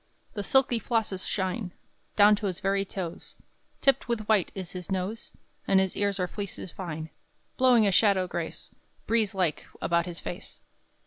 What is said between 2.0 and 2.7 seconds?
Down to his